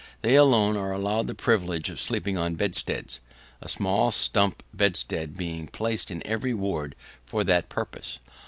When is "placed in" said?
5.67-6.25